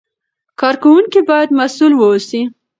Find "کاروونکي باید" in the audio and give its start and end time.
0.59-1.49